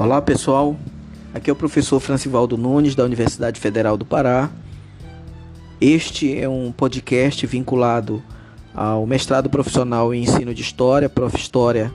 [0.00, 0.78] Olá pessoal,
[1.34, 4.48] aqui é o professor Francivaldo Nunes da Universidade Federal do Pará.
[5.78, 8.22] Este é um podcast vinculado
[8.74, 11.36] ao mestrado profissional em ensino de História, Prof.
[11.36, 11.92] História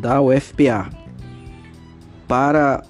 [0.00, 0.90] da UFPA.
[2.26, 2.82] Para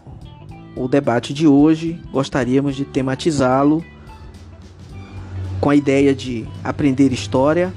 [0.75, 3.85] o debate de hoje, gostaríamos de tematizá-lo
[5.61, 7.71] com a ideia de aprender história,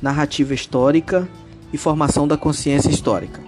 [0.00, 1.28] narrativa histórica
[1.72, 3.47] e formação da consciência histórica.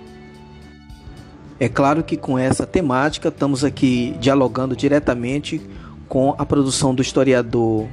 [1.60, 5.60] É claro que com essa temática estamos aqui dialogando diretamente
[6.08, 7.86] com a produção do historiador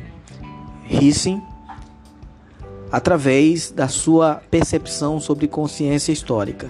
[0.90, 1.42] Hissing
[2.90, 6.70] através da sua percepção sobre consciência histórica.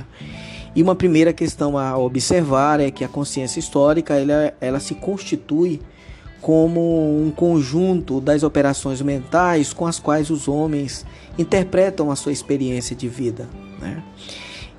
[0.75, 5.79] E uma primeira questão a observar é que a consciência histórica ela, ela se constitui
[6.41, 11.05] como um conjunto das operações mentais com as quais os homens
[11.37, 13.47] interpretam a sua experiência de vida.
[13.79, 14.03] Né?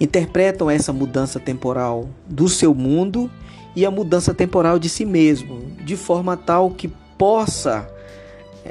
[0.01, 3.31] Interpretam essa mudança temporal do seu mundo
[3.75, 7.89] e a mudança temporal de si mesmo, de forma tal que possa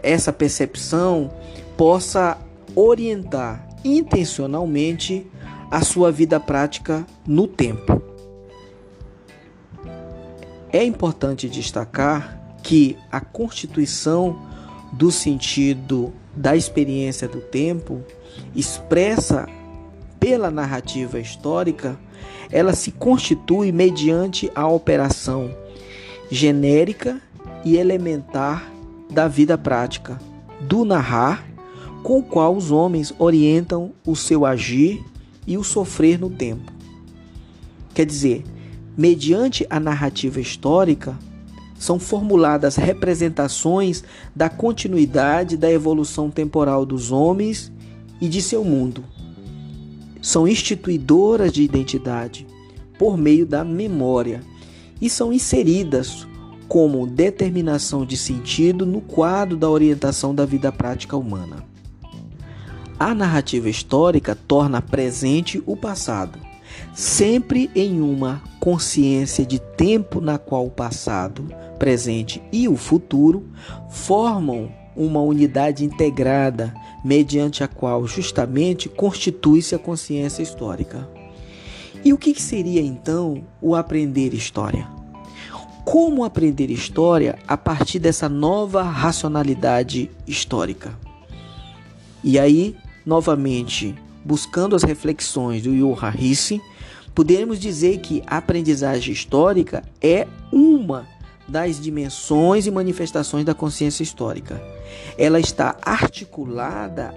[0.03, 1.31] essa percepção
[1.75, 2.37] possa
[2.75, 5.25] orientar intencionalmente
[5.71, 8.01] a sua vida prática no tempo.
[10.71, 14.41] É importante destacar que a constituição
[14.91, 18.01] do sentido da experiência do tempo
[18.55, 19.47] expressa
[20.27, 21.97] pela narrativa histórica,
[22.51, 25.55] ela se constitui mediante a operação
[26.29, 27.21] genérica
[27.63, 28.69] e elementar
[29.09, 30.19] da vida prática,
[30.59, 31.47] do narrar,
[32.03, 35.01] com o qual os homens orientam o seu agir
[35.47, 36.73] e o sofrer no tempo.
[37.93, 38.43] Quer dizer,
[38.97, 41.17] mediante a narrativa histórica,
[41.79, 44.03] são formuladas representações
[44.35, 47.71] da continuidade da evolução temporal dos homens
[48.19, 49.05] e de seu mundo
[50.27, 52.45] são instituidoras de identidade
[52.99, 54.41] por meio da memória
[54.99, 56.27] e são inseridas
[56.67, 61.63] como determinação de sentido no quadro da orientação da vida prática humana.
[62.99, 66.37] A narrativa histórica torna presente o passado,
[66.93, 71.45] sempre em uma consciência de tempo na qual o passado,
[71.79, 73.45] presente e o futuro
[73.89, 76.73] formam uma unidade integrada
[77.05, 81.07] mediante a qual justamente constitui-se a consciência histórica.
[82.03, 84.87] E o que seria então o aprender história?
[85.85, 90.97] Como aprender história a partir dessa nova racionalidade histórica?
[92.23, 92.75] E aí,
[93.05, 96.61] novamente, buscando as reflexões do Johan Hisse,
[97.15, 101.07] podemos dizer que a aprendizagem histórica é uma
[101.47, 104.61] das dimensões e manifestações da consciência histórica.
[105.17, 107.13] Ela está articulada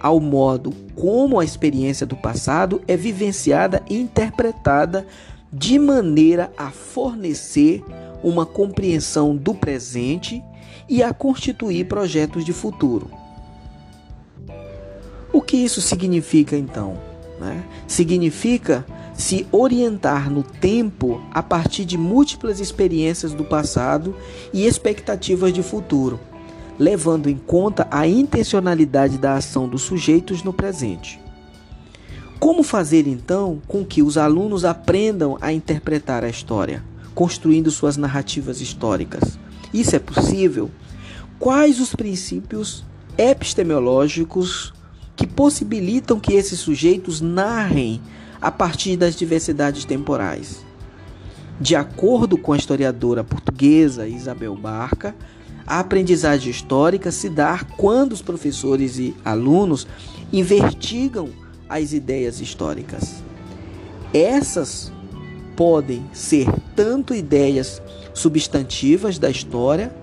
[0.00, 5.06] ao modo como a experiência do passado é vivenciada e interpretada
[5.52, 7.84] de maneira a fornecer
[8.22, 10.42] uma compreensão do presente
[10.88, 13.10] e a constituir projetos de futuro.
[15.32, 16.98] O que isso significa então?
[17.40, 17.64] Né?
[17.86, 18.84] Significa
[19.22, 24.16] se orientar no tempo a partir de múltiplas experiências do passado
[24.52, 26.18] e expectativas de futuro,
[26.76, 31.20] levando em conta a intencionalidade da ação dos sujeitos no presente.
[32.40, 36.82] Como fazer então com que os alunos aprendam a interpretar a história,
[37.14, 39.38] construindo suas narrativas históricas?
[39.72, 40.68] Isso é possível?
[41.38, 42.84] Quais os princípios
[43.16, 44.74] epistemológicos
[45.14, 48.00] que possibilitam que esses sujeitos narrem
[48.42, 50.64] a partir das diversidades temporais.
[51.60, 55.14] De acordo com a historiadora portuguesa Isabel Barca,
[55.64, 59.86] a aprendizagem histórica se dá quando os professores e alunos
[60.32, 61.28] investigam
[61.68, 63.22] as ideias históricas.
[64.12, 64.92] Essas
[65.56, 67.80] podem ser tanto ideias
[68.12, 69.94] substantivas da história,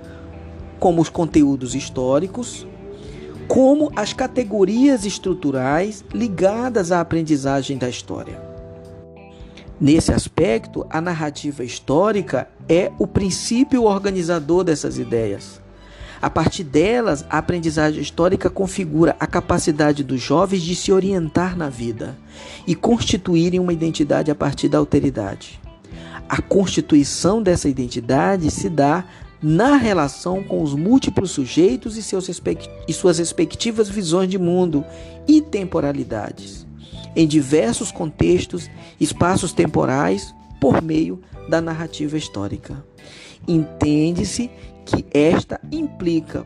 [0.79, 2.65] como os conteúdos históricos,
[3.49, 8.39] como as categorias estruturais ligadas à aprendizagem da história.
[9.81, 15.59] Nesse aspecto, a narrativa histórica é o princípio organizador dessas ideias.
[16.21, 21.69] A partir delas, a aprendizagem histórica configura a capacidade dos jovens de se orientar na
[21.69, 22.15] vida
[22.67, 25.59] e constituírem uma identidade a partir da alteridade.
[26.27, 29.05] A constituição dessa identidade se dá
[29.41, 32.29] na relação com os múltiplos sujeitos e, seus
[32.87, 34.83] e suas respectivas visões de mundo
[35.27, 36.67] e temporalidades,
[37.15, 38.69] em diversos contextos,
[38.99, 42.83] espaços temporais, por meio da narrativa histórica.
[43.47, 44.51] Entende-se
[44.85, 46.45] que esta implica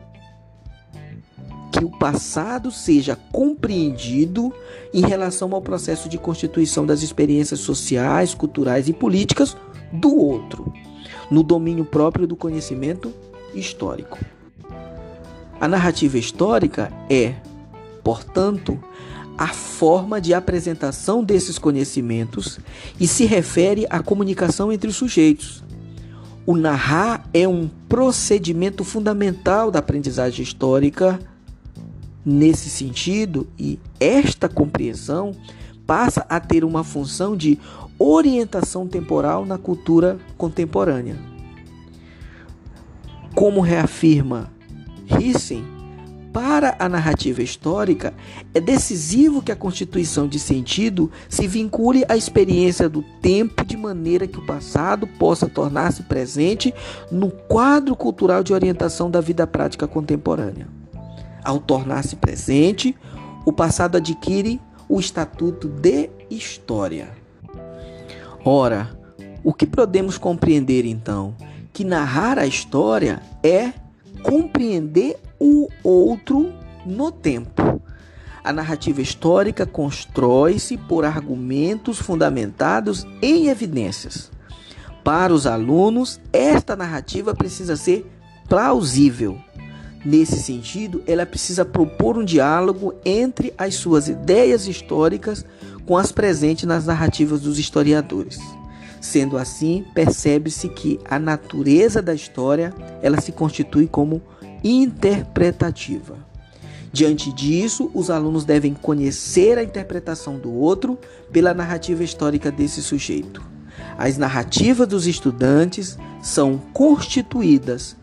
[1.72, 4.54] que o passado seja compreendido
[4.92, 9.56] em relação ao processo de constituição das experiências sociais, culturais e políticas
[9.92, 10.72] do outro,
[11.30, 13.12] no domínio próprio do conhecimento
[13.54, 14.18] histórico.
[15.60, 17.34] A narrativa histórica é,
[18.02, 18.78] portanto,
[19.36, 22.60] a forma de apresentação desses conhecimentos
[23.00, 25.64] e se refere à comunicação entre os sujeitos.
[26.46, 31.18] O narrar é um procedimento fundamental da aprendizagem histórica
[32.24, 35.32] nesse sentido, e esta compreensão
[35.86, 37.58] passa a ter uma função de
[37.98, 41.16] orientação temporal na cultura contemporânea.
[43.34, 44.52] Como reafirma
[45.06, 45.64] Rissen,
[46.32, 48.12] para a narrativa histórica,
[48.52, 54.26] é decisivo que a constituição de sentido se vincule à experiência do tempo de maneira
[54.26, 56.74] que o passado possa tornar-se presente
[57.08, 60.66] no quadro cultural de orientação da vida prática contemporânea.
[61.44, 62.96] Ao tornar-se presente,
[63.46, 67.23] o passado adquire o estatuto de história.
[68.46, 68.90] Ora,
[69.42, 71.34] o que podemos compreender então?
[71.72, 73.72] Que narrar a história é
[74.22, 76.52] compreender o outro
[76.84, 77.80] no tempo.
[78.44, 84.30] A narrativa histórica constrói-se por argumentos fundamentados em evidências.
[85.02, 88.06] Para os alunos, esta narrativa precisa ser
[88.46, 89.38] plausível.
[90.04, 95.46] Nesse sentido, ela precisa propor um diálogo entre as suas ideias históricas
[95.86, 98.38] com as presentes nas narrativas dos historiadores.
[99.00, 102.72] Sendo assim, percebe-se que a natureza da história,
[103.02, 104.22] ela se constitui como
[104.62, 106.16] interpretativa.
[106.90, 110.98] Diante disso, os alunos devem conhecer a interpretação do outro
[111.32, 113.42] pela narrativa histórica desse sujeito.
[113.98, 117.96] As narrativas dos estudantes são constituídas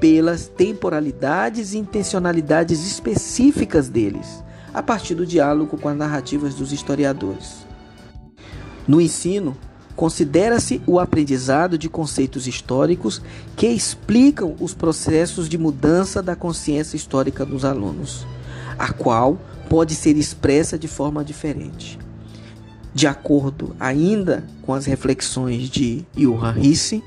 [0.00, 7.66] pelas temporalidades e intencionalidades específicas deles, a partir do diálogo com as narrativas dos historiadores.
[8.86, 9.56] No ensino,
[9.98, 13.20] Considera-se o aprendizado de conceitos históricos
[13.56, 18.24] que explicam os processos de mudança da consciência histórica dos alunos,
[18.78, 19.36] a qual
[19.68, 21.98] pode ser expressa de forma diferente.
[22.94, 27.02] De acordo ainda com as reflexões de Johann Hisse,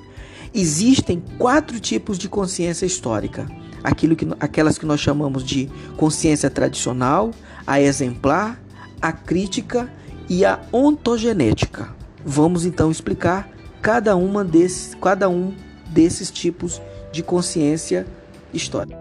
[0.54, 3.48] existem quatro tipos de consciência histórica:
[3.82, 7.32] aquilo que, aquelas que nós chamamos de consciência tradicional,
[7.66, 8.62] a exemplar,
[9.02, 9.92] a crítica
[10.30, 11.90] e a ontogenética.
[12.24, 13.50] Vamos então explicar
[13.82, 15.54] cada, uma desses, cada um
[15.88, 16.82] desses tipos
[17.12, 18.06] de consciência
[18.54, 19.00] histórica.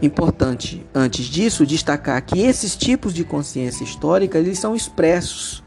[0.00, 5.62] Importante, antes disso, destacar que esses tipos de consciência histórica eles são expressos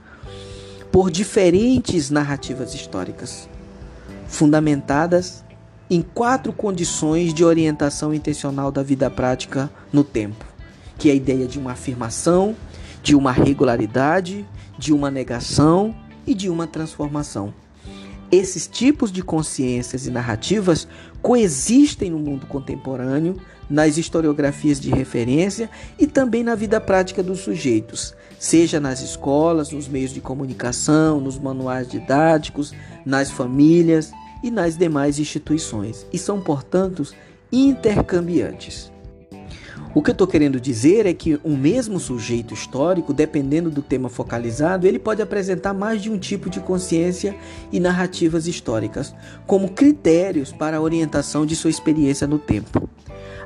[0.91, 3.47] por diferentes narrativas históricas,
[4.27, 5.43] fundamentadas
[5.89, 10.45] em quatro condições de orientação intencional da vida prática no tempo,
[10.97, 12.55] que é a ideia de uma afirmação,
[13.01, 14.45] de uma regularidade,
[14.77, 15.95] de uma negação
[16.25, 17.53] e de uma transformação.
[18.31, 20.87] Esses tipos de consciências e narrativas
[21.21, 23.37] coexistem no mundo contemporâneo,
[23.69, 29.87] nas historiografias de referência e também na vida prática dos sujeitos, seja nas escolas, nos
[29.87, 32.73] meios de comunicação, nos manuais didáticos,
[33.05, 34.11] nas famílias
[34.43, 37.07] e nas demais instituições, e são, portanto,
[37.51, 38.91] intercambiantes.
[39.95, 44.09] O que eu estou querendo dizer é que um mesmo sujeito histórico, dependendo do tema
[44.09, 47.33] focalizado, ele pode apresentar mais de um tipo de consciência
[47.71, 49.15] e narrativas históricas,
[49.47, 52.89] como critérios para a orientação de sua experiência no tempo.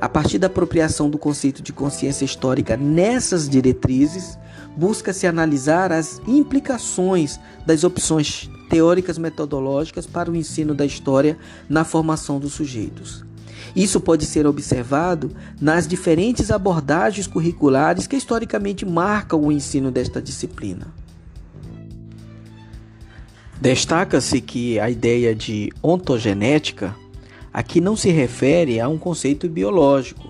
[0.02, 4.36] A partir da apropriação do conceito de consciência histórica nessas diretrizes,
[4.76, 11.38] busca-se analisar as implicações das opções teóricas metodológicas para o ensino da história
[11.70, 13.29] na formação dos sujeitos.
[13.76, 20.88] Isso pode ser observado nas diferentes abordagens curriculares que historicamente marcam o ensino desta disciplina.
[23.62, 26.96] Destaca-se que a ideia de ontogenética
[27.52, 30.30] aqui não se refere a um conceito biológico.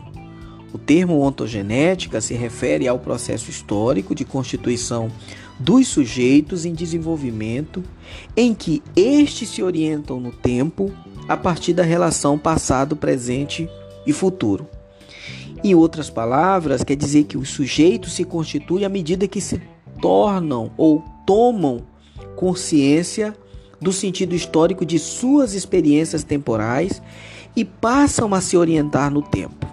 [0.74, 5.12] O termo ontogenética se refere ao processo histórico de constituição
[5.60, 7.84] dos sujeitos em desenvolvimento
[8.36, 10.92] em que estes se orientam no tempo
[11.30, 13.70] a partir da relação passado, presente
[14.04, 14.68] e futuro.
[15.64, 19.62] Em outras palavras, quer dizer que os sujeitos se constituem à medida que se
[20.02, 21.84] tornam ou tomam
[22.36, 23.36] consciência
[23.80, 27.00] do sentido histórico de suas experiências temporais
[27.56, 29.68] e passam a se orientar no tempo,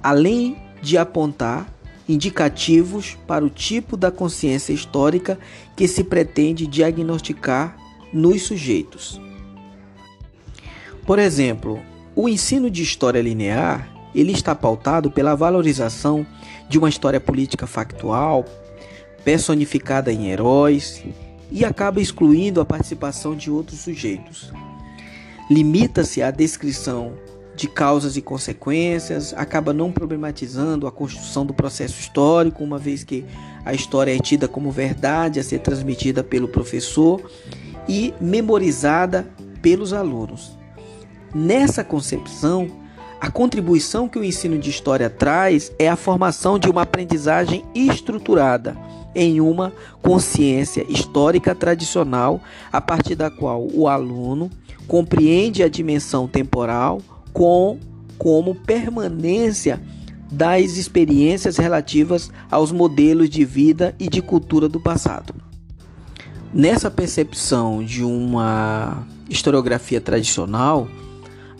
[0.00, 1.66] além de apontar
[2.08, 5.38] indicativos para o tipo da consciência histórica
[5.74, 7.76] que se pretende diagnosticar
[8.12, 9.20] nos sujeitos.
[11.06, 11.80] Por exemplo,
[12.14, 16.26] o ensino de história linear, ele está pautado pela valorização
[16.68, 18.44] de uma história política factual,
[19.24, 21.02] personificada em heróis
[21.50, 24.52] e acaba excluindo a participação de outros sujeitos.
[25.50, 27.12] Limita-se à descrição
[27.54, 33.24] de causas e consequências, acaba não problematizando a construção do processo histórico, uma vez que
[33.64, 37.20] a história é tida como verdade a ser transmitida pelo professor
[37.88, 39.28] e memorizada
[39.60, 40.61] pelos alunos.
[41.34, 42.68] Nessa concepção,
[43.20, 48.76] a contribuição que o ensino de história traz é a formação de uma aprendizagem estruturada
[49.14, 49.72] em uma
[50.02, 52.40] consciência histórica tradicional,
[52.72, 54.50] a partir da qual o aluno
[54.86, 57.00] compreende a dimensão temporal
[57.32, 57.78] com
[58.18, 59.80] como permanência
[60.30, 65.34] das experiências relativas aos modelos de vida e de cultura do passado.
[66.52, 70.88] Nessa percepção de uma historiografia tradicional,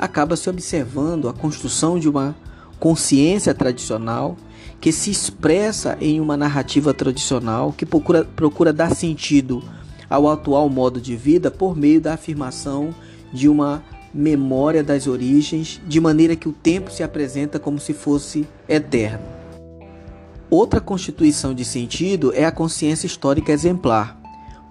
[0.03, 2.35] acaba se observando a construção de uma
[2.81, 4.37] consciência tradicional
[4.81, 9.63] que se expressa em uma narrativa tradicional que procura, procura dar sentido
[10.11, 12.93] ao atual modo de vida por meio da afirmação
[13.33, 13.81] de uma
[14.13, 19.25] memória das origens, de maneira que o tempo se apresenta como se fosse eterno.
[20.51, 24.21] Outra constituição de sentido é a consciência histórica exemplar,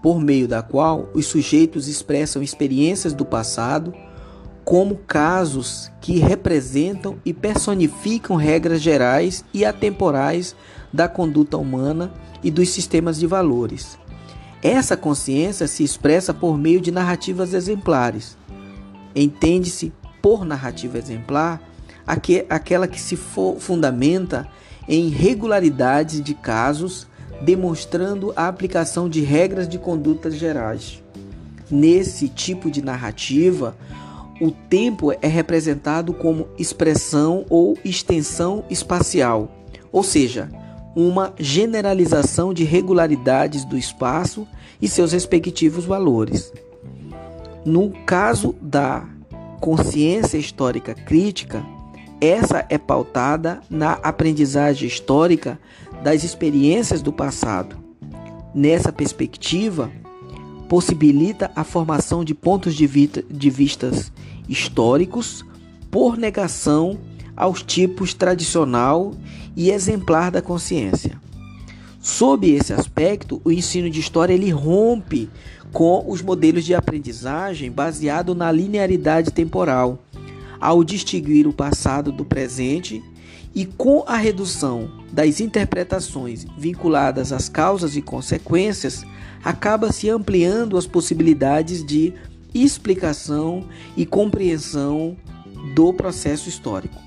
[0.04, 3.94] por meio da qual os sujeitos expressam experiências do passado
[4.72, 10.56] como casos que representam e personificam regras gerais e atemporais
[10.94, 12.10] da conduta humana
[12.42, 14.00] e dos sistemas de valores.
[14.64, 18.38] Essa consciência se expressa por meio de narrativas exemplares.
[19.14, 21.62] Entende-se por narrativa exemplar
[22.08, 24.48] aquela que se fundamenta
[24.88, 27.10] em regularidades de casos,
[27.42, 31.04] demonstrando a aplicação de regras de condutas gerais.
[31.70, 33.76] Nesse tipo de narrativa,
[34.42, 39.52] o tempo é representado como expressão ou extensão espacial,
[39.92, 40.50] ou seja,
[40.96, 44.48] uma generalização de regularidades do espaço
[44.82, 46.52] e seus respectivos valores.
[47.64, 49.06] No caso da
[49.60, 51.64] consciência histórica crítica,
[52.20, 55.60] essa é pautada na aprendizagem histórica
[56.04, 57.78] das experiências do passado.
[58.56, 59.92] Nessa perspectiva,
[60.68, 64.12] possibilita a formação de pontos de, vista, de vistas
[64.52, 65.46] históricos
[65.90, 67.00] por negação
[67.36, 69.14] aos tipos tradicional
[69.56, 71.20] e exemplar da consciência.
[72.02, 75.30] Sob esse aspecto, o ensino de história ele rompe
[75.72, 80.04] com os modelos de aprendizagem baseado na linearidade temporal,
[80.60, 83.02] ao distinguir o passado do presente
[83.56, 89.06] e com a redução das interpretações vinculadas às causas e consequências,
[89.44, 92.14] acaba se ampliando as possibilidades de
[92.54, 95.16] explicação e compreensão
[95.76, 97.00] do processo histórico.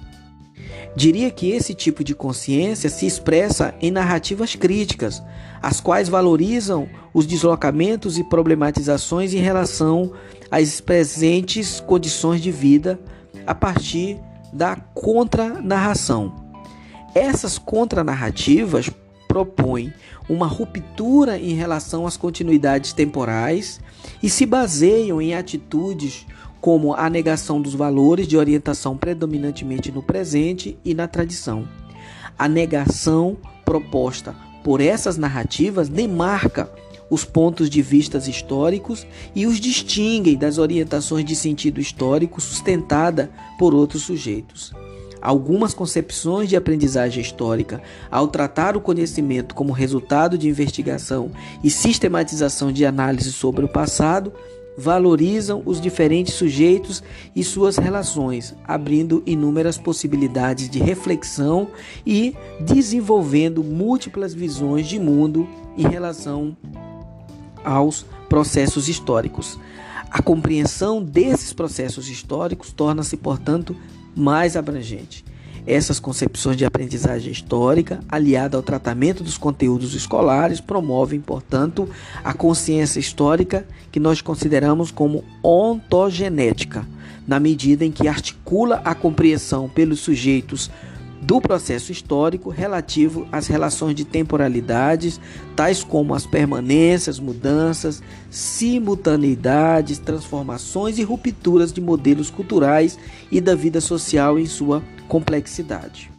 [0.97, 5.23] Diria que esse tipo de consciência se expressa em narrativas críticas,
[5.61, 10.13] as quais valorizam os deslocamentos e problematizações em relação
[10.51, 13.01] às presentes condições de vida
[13.47, 14.19] a partir
[14.53, 16.33] da contranarração.
[17.15, 18.91] Essas contranarrativas
[19.35, 19.93] propõem
[20.29, 23.81] uma ruptura em relação às continuidades temporais
[24.23, 26.25] e se baseiam em atitudes
[26.61, 31.69] como a negação dos valores de orientação predominantemente no presente e na tradição.
[32.39, 36.71] A negação proposta por essas narrativas demarca
[37.11, 43.75] os pontos de vistas históricos e os distinguem das orientações de sentido histórico sustentada por
[43.75, 44.73] outros sujeitos.
[45.25, 51.31] Algumas concepções de aprendizagem histórica, ao tratar o conhecimento como resultado de investigação
[51.63, 54.31] e sistematização de análise sobre o passado,
[54.77, 57.03] valorizam os diferentes sujeitos
[57.35, 61.69] e suas relações, abrindo inúmeras possibilidades de reflexão
[62.05, 66.55] e desenvolvendo múltiplas visões de mundo em relação
[67.65, 69.59] aos processos históricos.
[70.11, 73.75] A compreensão desses processos históricos torna-se, portanto,
[74.15, 75.25] mais abrangente.
[75.67, 81.89] Essas concepções de aprendizagem histórica, aliada ao tratamento dos conteúdos escolares, promovem, portanto,
[82.23, 86.87] a consciência histórica que nós consideramos como ontogenética,
[87.27, 90.71] na medida em que articula a compreensão pelos sujeitos
[91.25, 95.19] do processo histórico relativo às relações de temporalidades,
[95.57, 102.99] tais como as permanências, mudanças, simultaneidades, transformações e rupturas de modelos culturais
[103.33, 106.11] e da vida social em sua complexidade.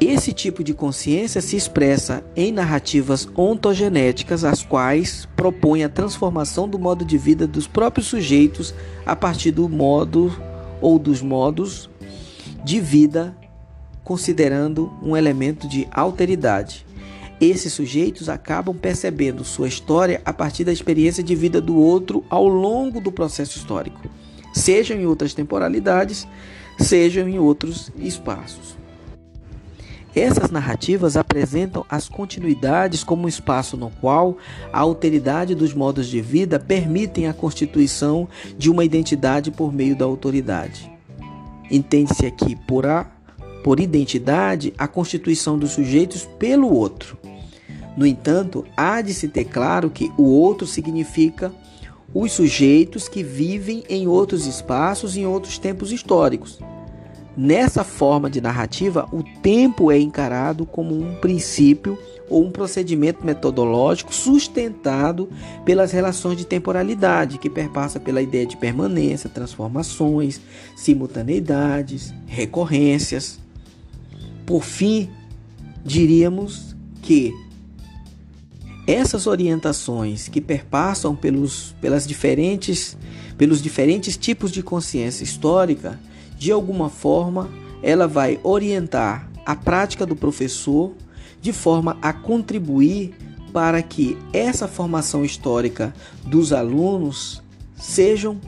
[0.00, 6.78] Esse tipo de consciência se expressa em narrativas ontogenéticas, as quais propõem a transformação do
[6.78, 8.72] modo de vida dos próprios sujeitos
[9.04, 10.32] a partir do modo
[10.80, 11.90] ou dos modos
[12.64, 13.36] de vida
[14.04, 16.86] considerando um elemento de alteridade.
[17.40, 22.46] esses sujeitos acabam percebendo sua história a partir da experiência de vida do outro ao
[22.46, 24.00] longo do processo histórico,
[24.54, 26.26] sejam em outras temporalidades,
[26.78, 28.76] sejam em outros espaços.
[30.14, 34.36] Essas narrativas apresentam as continuidades como um espaço no qual
[34.70, 38.28] a alteridade dos modos de vida permitem a constituição
[38.58, 40.90] de uma identidade por meio da autoridade.
[41.70, 43.10] Entende-se aqui por, a,
[43.62, 47.16] por identidade a constituição dos sujeitos pelo outro.
[47.96, 51.52] No entanto, há de se ter claro que o outro significa
[52.14, 56.58] os sujeitos que vivem em outros espaços e em outros tempos históricos
[57.36, 64.14] Nessa forma de narrativa, o tempo é encarado como um princípio ou um procedimento metodológico
[64.14, 65.30] sustentado
[65.64, 70.42] pelas relações de temporalidade, que perpassa pela ideia de permanência, transformações,
[70.76, 73.41] simultaneidades, recorrências.
[74.46, 75.08] Por fim,
[75.84, 77.32] diríamos que
[78.86, 82.96] essas orientações que perpassam pelos, pelas diferentes,
[83.38, 85.98] pelos diferentes tipos de consciência histórica
[86.36, 87.48] de alguma forma,
[87.82, 90.92] ela vai orientar a prática do professor
[91.40, 93.14] de forma a contribuir
[93.52, 95.94] para que essa formação histórica
[96.24, 97.42] dos alunos
[97.76, 98.40] sejam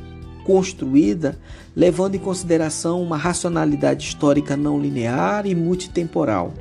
[0.44, 1.38] construída
[1.74, 6.52] levando em consideração uma racionalidade histórica não linear e multitemporal.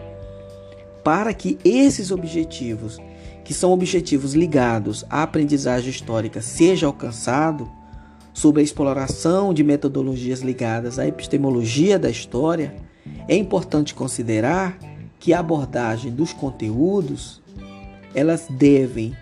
[1.04, 3.00] Para que esses objetivos,
[3.44, 7.70] que são objetivos ligados à aprendizagem histórica, seja alcançado,
[8.34, 12.76] sobre a exploração de metodologias ligadas à epistemologia da história,
[13.28, 14.78] é importante considerar
[15.20, 17.42] que a abordagem dos conteúdos
[18.16, 19.16] elas devem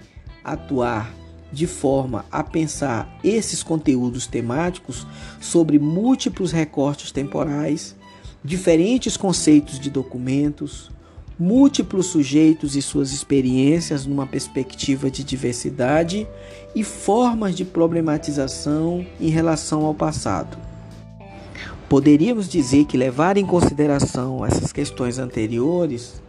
[0.43, 1.13] atuar
[1.51, 5.05] de forma a pensar esses conteúdos temáticos
[5.39, 7.95] sobre múltiplos recortes temporais,
[8.43, 10.89] diferentes conceitos de documentos,
[11.37, 16.27] múltiplos sujeitos e suas experiências numa perspectiva de diversidade
[16.75, 20.57] e formas de problematização em relação ao passado.
[21.89, 26.21] Poderíamos dizer que levar em consideração essas questões anteriores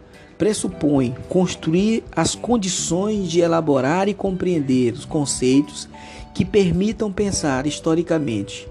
[0.43, 5.87] pressupõe construir as condições de elaborar e compreender os conceitos
[6.33, 8.67] que permitam pensar historicamente.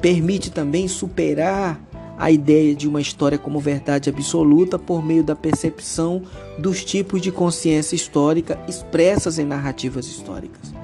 [0.00, 1.80] Permite também superar
[2.18, 6.24] a ideia de uma história como verdade absoluta por meio da percepção
[6.58, 10.74] dos tipos de consciência histórica expressas em narrativas históricas.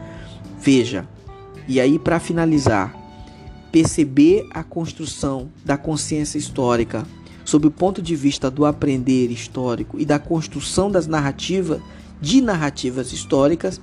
[0.61, 1.09] Veja,
[1.67, 2.97] e aí para finalizar,
[3.73, 7.05] perceber a construção da consciência histórica
[7.45, 11.81] sob o ponto de vista do aprender histórico e da construção das narrativas
[12.21, 13.81] de narrativas históricas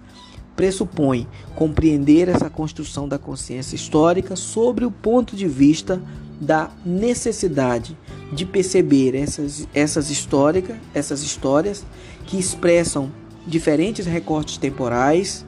[0.56, 6.02] pressupõe compreender essa construção da consciência histórica sobre o ponto de vista
[6.40, 7.98] da necessidade
[8.32, 11.86] de perceber essas, essas, histórica, essas histórias
[12.26, 13.12] que expressam
[13.46, 15.46] diferentes recortes temporais,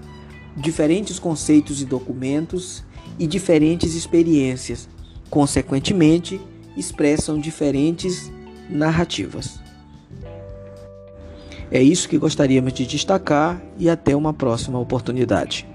[0.56, 2.84] diferentes conceitos e documentos
[3.20, 4.90] e diferentes experiências.
[5.30, 6.42] Consequentemente,
[6.76, 8.32] expressam diferentes
[8.70, 9.60] narrativas.
[11.72, 15.71] É isso que gostaríamos de destacar e até uma próxima oportunidade.